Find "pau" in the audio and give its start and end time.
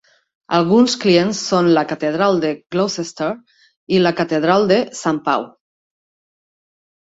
5.29-5.47